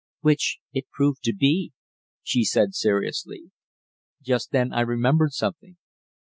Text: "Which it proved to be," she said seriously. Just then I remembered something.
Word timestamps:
"Which 0.21 0.57
it 0.73 0.89
proved 0.89 1.21
to 1.25 1.35
be," 1.35 1.73
she 2.23 2.43
said 2.43 2.73
seriously. 2.73 3.51
Just 4.19 4.49
then 4.49 4.73
I 4.73 4.79
remembered 4.81 5.33
something. 5.33 5.77